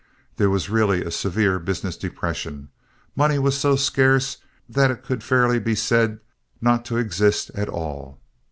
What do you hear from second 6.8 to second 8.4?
to exist at all.